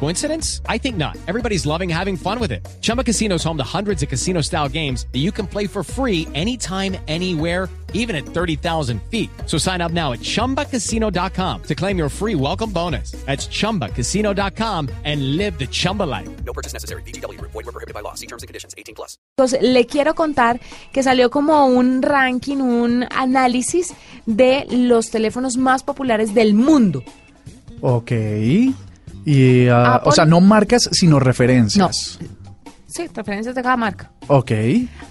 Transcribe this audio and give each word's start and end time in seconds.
Coincidence? 0.00 0.60
I 0.68 0.76
think 0.78 0.96
not. 0.96 1.16
Everybody's 1.26 1.64
loving 1.64 1.88
having 1.88 2.16
fun 2.16 2.38
with 2.38 2.52
it. 2.52 2.66
Chumba 2.82 3.02
Casino 3.02 3.36
is 3.36 3.44
home 3.44 3.56
to 3.56 3.64
hundreds 3.64 4.02
of 4.02 4.10
casino 4.10 4.42
style 4.42 4.68
games 4.68 5.06
that 5.12 5.20
you 5.20 5.32
can 5.32 5.46
play 5.46 5.66
for 5.66 5.82
free 5.82 6.28
anytime, 6.34 6.96
anywhere, 7.08 7.70
even 7.94 8.14
at 8.14 8.26
30,000 8.26 9.00
feet. 9.10 9.30
So 9.46 9.56
sign 9.56 9.80
up 9.80 9.92
now 9.92 10.12
at 10.12 10.20
chumbacasino.com 10.20 11.62
to 11.62 11.74
claim 11.74 11.96
your 11.96 12.10
free 12.10 12.34
welcome 12.34 12.70
bonus. 12.70 13.12
That's 13.24 13.46
chumbacasino.com 13.48 14.90
and 15.04 15.36
live 15.38 15.58
the 15.58 15.66
Chumba 15.66 16.02
life. 16.02 16.28
No 16.44 16.52
purchase 16.52 16.74
necessary. 16.74 17.02
BGW. 17.02 17.40
Void 17.40 17.54
were 17.54 17.72
prohibited 17.72 17.94
by 17.94 18.00
law. 18.00 18.14
See 18.14 18.26
terms 18.26 18.42
and 18.42 18.48
conditions. 18.48 18.74
18 18.76 18.94
plus. 18.94 19.16
Entonces, 19.36 19.62
le 19.62 19.86
quiero 19.86 20.14
contar 20.14 20.60
que 20.92 21.02
salió 21.02 21.30
como 21.30 21.66
un 21.66 22.02
ranking, 22.02 22.58
un 22.58 23.06
análisis 23.10 23.94
de 24.26 24.66
los 24.70 25.10
teléfonos 25.10 25.56
más 25.56 25.82
populares 25.82 26.34
del 26.34 26.54
mundo. 26.54 27.02
Ok. 27.80 28.12
Y, 29.24 29.68
ah, 29.68 29.96
Apple- 29.96 30.10
o 30.10 30.12
sea, 30.12 30.24
no 30.24 30.40
marcas, 30.40 30.88
sino 30.92 31.18
referencias. 31.18 32.18
Sí, 32.86 33.08
referencias 33.12 33.56
de 33.56 33.62
cada 33.62 33.76
marca. 33.76 34.12
Ok. 34.28 34.52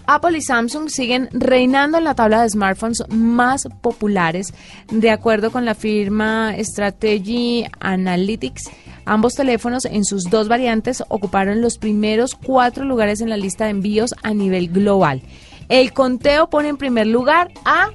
Apple 0.05 0.37
y 0.37 0.41
Samsung 0.41 0.87
siguen 0.89 1.27
reinando 1.33 1.97
en 1.97 2.05
la 2.05 2.15
tabla 2.15 2.41
de 2.41 2.49
smartphones 2.49 3.03
más 3.09 3.67
populares. 3.81 4.53
De 4.89 5.11
acuerdo 5.11 5.51
con 5.51 5.65
la 5.65 5.75
firma 5.75 6.53
Strategy 6.59 7.65
Analytics, 7.81 8.69
ambos 9.03 9.33
teléfonos 9.33 9.83
en 9.83 10.05
sus 10.05 10.29
dos 10.29 10.47
variantes 10.47 11.03
ocuparon 11.09 11.59
los 11.59 11.77
primeros 11.77 12.35
cuatro 12.35 12.85
lugares 12.85 13.19
en 13.19 13.29
la 13.29 13.35
lista 13.35 13.65
de 13.65 13.71
envíos 13.71 14.15
a 14.23 14.33
nivel 14.33 14.69
global. 14.69 15.21
El 15.67 15.91
conteo 15.91 16.49
pone 16.49 16.69
en 16.69 16.77
primer 16.77 17.07
lugar 17.07 17.51
a... 17.65 17.89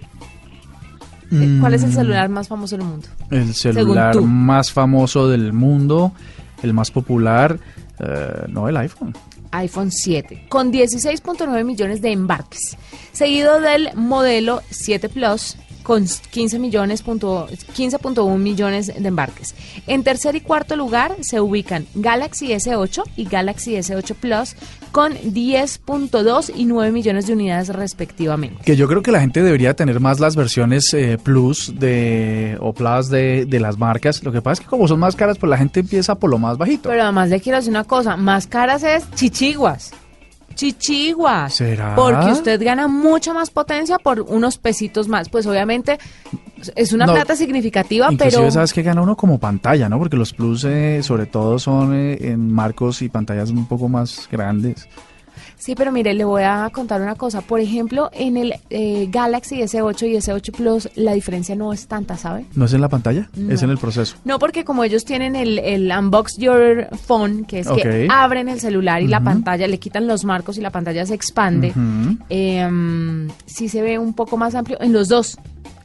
eh, 1.30 1.58
¿Cuál 1.60 1.74
es 1.74 1.82
el 1.82 1.92
celular 1.92 2.28
más 2.28 2.48
famoso 2.48 2.76
del 2.76 2.86
mundo? 2.86 3.08
El 3.30 3.54
celular 3.54 4.20
más 4.20 4.72
famoso 4.72 5.28
del 5.28 5.52
mundo, 5.52 6.12
el 6.62 6.72
más 6.72 6.90
popular, 6.90 7.58
eh, 7.98 8.46
no 8.48 8.68
el 8.68 8.76
iPhone. 8.76 9.14
iPhone 9.50 9.90
7, 9.90 10.46
con 10.48 10.72
16.9 10.72 11.64
millones 11.64 12.00
de 12.00 12.12
embarques, 12.12 12.76
seguido 13.12 13.60
del 13.60 13.90
modelo 13.94 14.62
7 14.70 15.08
Plus 15.08 15.56
con 15.88 16.04
15 16.04 16.58
millones 16.58 17.00
punto- 17.00 17.48
15.1 17.74 18.36
millones 18.36 18.88
de 18.94 19.08
embarques. 19.08 19.54
En 19.86 20.04
tercer 20.04 20.36
y 20.36 20.42
cuarto 20.42 20.76
lugar 20.76 21.16
se 21.22 21.40
ubican 21.40 21.86
Galaxy 21.94 22.48
S8 22.52 23.04
y 23.16 23.24
Galaxy 23.24 23.72
S8 23.76 24.14
Plus 24.14 24.54
con 24.92 25.14
10.2 25.14 26.52
y 26.54 26.66
9 26.66 26.92
millones 26.92 27.26
de 27.26 27.32
unidades 27.32 27.68
respectivamente. 27.70 28.62
Que 28.64 28.76
yo 28.76 28.86
creo 28.86 29.02
que 29.02 29.12
la 29.12 29.20
gente 29.20 29.42
debería 29.42 29.74
tener 29.74 29.98
más 29.98 30.20
las 30.20 30.36
versiones 30.36 30.92
eh, 30.92 31.16
Plus 31.22 31.72
de 31.78 32.58
o 32.60 32.74
Plus 32.74 33.08
de, 33.08 33.46
de 33.46 33.58
las 33.58 33.78
marcas. 33.78 34.22
Lo 34.22 34.30
que 34.30 34.42
pasa 34.42 34.60
es 34.60 34.66
que 34.66 34.66
como 34.70 34.86
son 34.88 35.00
más 35.00 35.16
caras, 35.16 35.38
pues 35.38 35.48
la 35.48 35.56
gente 35.56 35.80
empieza 35.80 36.14
por 36.16 36.28
lo 36.28 36.38
más 36.38 36.58
bajito. 36.58 36.90
Pero 36.90 37.02
además 37.02 37.30
le 37.30 37.40
quiero 37.40 37.56
decir 37.56 37.70
una 37.70 37.84
cosa, 37.84 38.16
más 38.18 38.46
caras 38.46 38.82
es 38.82 39.10
chichiguas. 39.14 39.92
Chichiguas. 40.58 41.54
¿Será? 41.54 41.94
Porque 41.94 42.32
usted 42.32 42.60
gana 42.60 42.88
mucha 42.88 43.32
más 43.32 43.48
potencia 43.50 43.96
por 43.98 44.22
unos 44.22 44.58
pesitos 44.58 45.06
más. 45.06 45.28
Pues 45.28 45.46
obviamente 45.46 45.98
es 46.74 46.92
una 46.92 47.06
No, 47.06 47.14
plata 47.14 47.36
significativa, 47.36 48.08
pero 48.18 48.50
sabes 48.50 48.72
que 48.72 48.82
gana 48.82 49.00
uno 49.00 49.16
como 49.16 49.38
pantalla, 49.38 49.88
¿no? 49.88 49.98
Porque 50.00 50.16
los 50.16 50.32
Plus 50.32 50.64
eh, 50.64 51.00
sobre 51.04 51.26
todo 51.26 51.60
son 51.60 51.94
eh, 51.94 52.18
en 52.32 52.50
marcos 52.50 53.02
y 53.02 53.08
pantallas 53.08 53.50
un 53.50 53.68
poco 53.68 53.88
más 53.88 54.28
grandes. 54.32 54.88
Sí, 55.56 55.74
pero 55.74 55.92
mire, 55.92 56.14
le 56.14 56.24
voy 56.24 56.42
a 56.42 56.68
contar 56.72 57.00
una 57.00 57.14
cosa. 57.14 57.40
Por 57.40 57.60
ejemplo, 57.60 58.10
en 58.12 58.36
el 58.36 58.54
eh, 58.70 59.08
Galaxy 59.10 59.56
S8 59.56 60.08
y 60.08 60.16
S8 60.16 60.52
Plus 60.52 60.88
la 60.94 61.12
diferencia 61.12 61.54
no 61.56 61.72
es 61.72 61.86
tanta, 61.86 62.16
¿sabe? 62.16 62.46
¿No 62.54 62.64
es 62.64 62.72
en 62.72 62.80
la 62.80 62.88
pantalla? 62.88 63.28
Es 63.48 63.62
en 63.62 63.70
el 63.70 63.78
proceso. 63.78 64.16
No, 64.24 64.38
porque 64.38 64.64
como 64.64 64.84
ellos 64.84 65.04
tienen 65.04 65.36
el, 65.36 65.58
el 65.58 65.90
Unbox 65.90 66.36
Your 66.38 66.88
Phone, 67.06 67.44
que 67.44 67.60
es 67.60 67.68
que 67.68 68.08
abren 68.10 68.48
el 68.48 68.60
celular 68.60 69.02
y 69.02 69.06
la 69.06 69.22
pantalla, 69.22 69.66
le 69.66 69.78
quitan 69.78 70.06
los 70.06 70.24
marcos 70.24 70.58
y 70.58 70.60
la 70.60 70.70
pantalla 70.70 71.04
se 71.06 71.14
expande, 71.14 71.72
eh, 72.28 73.28
sí 73.46 73.68
se 73.68 73.82
ve 73.82 73.98
un 73.98 74.14
poco 74.14 74.36
más 74.36 74.54
amplio 74.54 74.78
en 74.80 74.92
los 74.92 75.08
dos. 75.08 75.38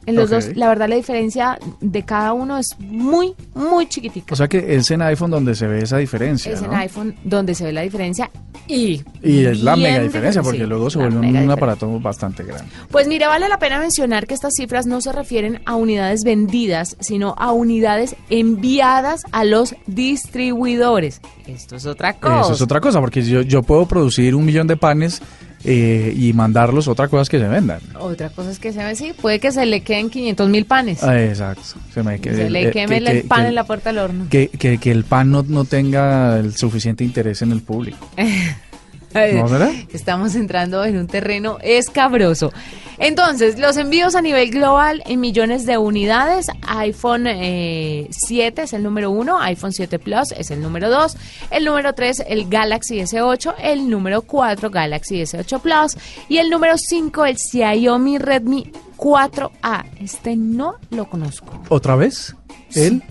En 0.06 0.16
los 0.16 0.28
dos, 0.28 0.54
la 0.54 0.68
verdad, 0.68 0.88
la 0.88 0.96
diferencia 0.96 1.58
de 1.80 2.02
cada 2.02 2.34
uno 2.34 2.58
es 2.58 2.76
muy, 2.78 3.34
muy 3.54 3.86
chiquitica. 3.86 4.34
O 4.34 4.36
sea 4.36 4.48
que 4.48 4.76
es 4.76 4.90
en 4.90 5.00
iPhone 5.00 5.30
donde 5.30 5.54
se 5.54 5.66
ve 5.66 5.78
esa 5.78 5.96
diferencia, 5.96 6.52
es 6.52 6.60
¿no? 6.60 6.68
en 6.68 6.74
iPhone 6.74 7.14
donde 7.24 7.54
se 7.54 7.64
ve 7.64 7.72
la 7.72 7.80
diferencia 7.80 8.30
y... 8.68 9.02
Y 9.22 9.44
es 9.46 9.60
la 9.62 9.76
mega 9.76 10.00
diferencia, 10.02 10.40
diferen- 10.40 10.44
porque 10.44 10.58
sí, 10.60 10.66
luego 10.66 10.90
se 10.90 10.98
vuelve 10.98 11.16
un 11.16 11.22
diferencia. 11.22 11.54
aparato 11.54 12.00
bastante 12.00 12.44
grande. 12.44 12.64
Pues 12.90 13.08
mira, 13.08 13.28
vale 13.28 13.48
la 13.48 13.58
pena 13.58 13.78
mencionar 13.78 14.26
que 14.26 14.34
estas 14.34 14.52
cifras 14.56 14.86
no 14.86 15.00
se 15.00 15.12
refieren 15.12 15.60
a 15.66 15.74
unidades 15.76 16.24
vendidas, 16.24 16.96
sino 17.00 17.34
a 17.38 17.52
unidades 17.52 18.16
enviadas 18.30 19.22
a 19.32 19.44
los 19.44 19.74
distribuidores. 19.86 21.20
Esto 21.46 21.76
es 21.76 21.86
otra 21.86 22.14
cosa. 22.14 22.40
Eso 22.42 22.52
es 22.54 22.60
otra 22.62 22.80
cosa, 22.80 23.00
porque 23.00 23.22
yo, 23.22 23.42
yo 23.42 23.62
puedo 23.62 23.86
producir 23.86 24.34
un 24.34 24.44
millón 24.44 24.66
de 24.66 24.76
panes 24.76 25.20
eh, 25.64 26.12
y 26.16 26.32
mandarlos, 26.32 26.88
otra 26.88 27.08
cosa 27.08 27.22
es 27.22 27.28
que 27.28 27.38
se 27.38 27.48
vendan. 27.48 27.80
Otra 27.98 28.28
cosa 28.30 28.50
es 28.50 28.58
que 28.58 28.72
se 28.72 28.84
ve, 28.84 28.94
sí, 28.94 29.12
puede 29.20 29.40
que 29.40 29.50
se 29.52 29.64
le 29.66 29.80
queden 29.80 30.10
500 30.10 30.48
mil 30.48 30.66
panes. 30.66 31.02
Ah, 31.02 31.20
exacto. 31.20 31.62
Se 31.92 32.02
me 32.02 32.20
que 32.20 32.30
que- 32.30 32.36
se 32.36 32.50
le 32.50 32.68
eh, 32.68 32.70
queme 32.70 33.00
que- 33.00 33.10
el 33.10 33.22
que- 33.22 33.28
pan 33.28 33.42
que- 33.42 33.48
en 33.48 33.54
la 33.54 33.64
puerta 33.64 33.90
del 33.90 33.98
horno. 33.98 34.26
Que, 34.30 34.48
que, 34.48 34.78
que 34.78 34.90
el 34.90 35.04
pan 35.04 35.30
no, 35.30 35.42
no 35.46 35.64
tenga 35.64 36.38
el 36.38 36.54
suficiente 36.56 37.04
interés 37.04 37.42
en 37.42 37.52
el 37.52 37.62
público. 37.62 38.08
¿No 39.14 39.48
será? 39.48 39.70
Estamos 39.92 40.34
entrando 40.34 40.84
en 40.84 40.96
un 40.98 41.06
terreno 41.06 41.58
escabroso. 41.62 42.52
Entonces, 42.98 43.58
los 43.58 43.76
envíos 43.76 44.14
a 44.14 44.20
nivel 44.22 44.50
global 44.50 45.02
en 45.06 45.20
millones 45.20 45.66
de 45.66 45.78
unidades. 45.78 46.46
iPhone 46.66 47.26
eh, 47.26 48.08
7 48.10 48.62
es 48.62 48.72
el 48.72 48.82
número 48.82 49.10
1, 49.10 49.40
iPhone 49.40 49.72
7 49.72 49.98
Plus 49.98 50.32
es 50.36 50.50
el 50.50 50.60
número 50.62 50.88
2, 50.90 51.16
el 51.50 51.64
número 51.64 51.92
3 51.94 52.24
el 52.28 52.48
Galaxy 52.48 52.98
S8, 52.98 53.54
el 53.62 53.88
número 53.90 54.22
4 54.22 54.70
Galaxy 54.70 55.16
S8 55.22 55.60
Plus 55.60 55.96
y 56.28 56.38
el 56.38 56.50
número 56.50 56.74
5 56.76 57.24
el 57.26 57.36
Xiaomi 57.36 58.18
Redmi 58.18 58.70
4A. 58.96 59.84
Este 60.00 60.36
no 60.36 60.76
lo 60.90 61.08
conozco. 61.08 61.60
¿Otra 61.68 61.96
vez? 61.96 62.34
¿El? 62.74 63.02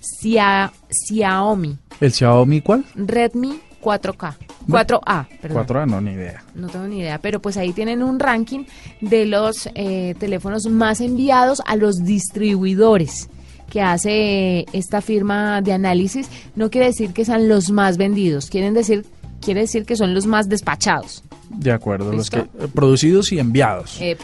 Xia- 0.00 0.70
Xiaomi 0.90 1.76
¿El 2.00 2.12
Xiaomi 2.12 2.60
cuál? 2.60 2.84
Redmi 2.94 3.60
4K. 3.82 4.34
4A, 4.68 5.26
perdón. 5.40 5.66
4A, 5.66 5.86
no, 5.86 6.00
ni 6.00 6.12
idea. 6.12 6.44
No 6.54 6.68
tengo 6.68 6.86
ni 6.86 7.00
idea, 7.00 7.18
pero 7.18 7.40
pues 7.40 7.56
ahí 7.56 7.72
tienen 7.72 8.02
un 8.02 8.18
ranking 8.18 8.64
de 9.00 9.26
los 9.26 9.68
eh, 9.74 10.14
teléfonos 10.18 10.66
más 10.66 11.00
enviados 11.00 11.62
a 11.66 11.76
los 11.76 12.04
distribuidores 12.04 13.28
que 13.70 13.80
hace 13.82 14.66
esta 14.72 15.00
firma 15.00 15.62
de 15.62 15.72
análisis. 15.72 16.28
No 16.54 16.70
quiere 16.70 16.88
decir 16.88 17.12
que 17.12 17.24
sean 17.24 17.48
los 17.48 17.70
más 17.70 17.96
vendidos, 17.96 18.50
quieren 18.50 18.74
decir, 18.74 19.06
quiere 19.40 19.60
decir 19.60 19.84
que 19.84 19.96
son 19.96 20.14
los 20.14 20.26
más 20.26 20.48
despachados. 20.48 21.22
De 21.50 21.72
acuerdo, 21.72 22.12
los 22.12 22.28
que 22.28 22.40
eh, 22.40 22.48
producidos 22.74 23.32
y 23.32 23.38
enviados. 23.38 23.98
Eh, 24.00 24.18